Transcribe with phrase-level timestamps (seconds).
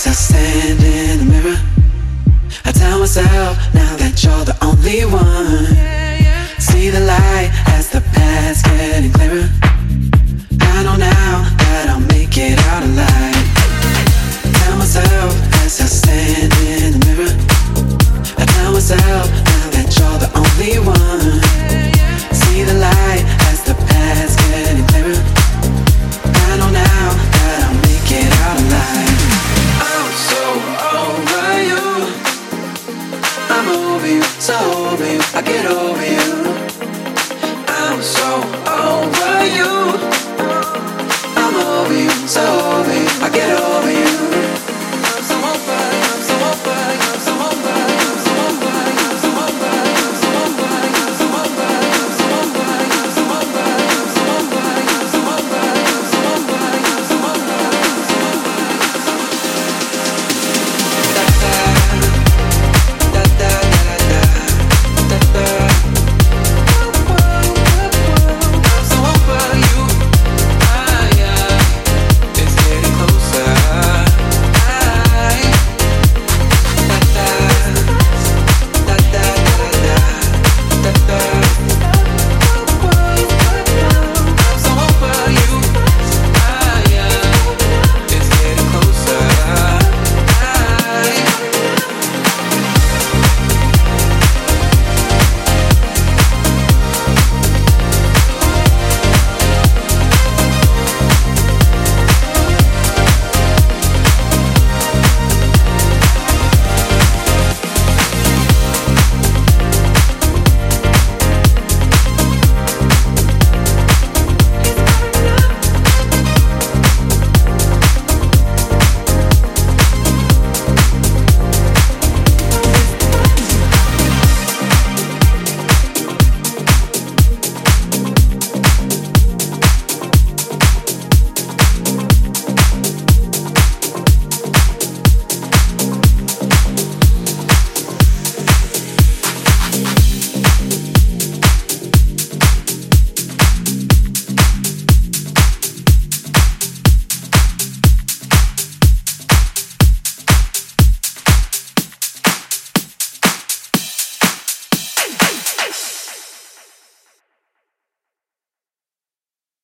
[0.00, 1.56] As I stand in the mirror,
[2.64, 5.66] I tell myself now that you're the only one.
[6.58, 8.29] See the light as the past.